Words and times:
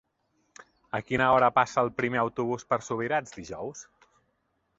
A 0.99 1.01
quina 1.09 1.27
hora 1.35 1.49
passa 1.57 1.83
el 1.83 1.91
primer 1.99 2.21
autobús 2.25 2.67
per 2.73 2.81
Subirats 2.89 3.37
dijous? 3.37 3.87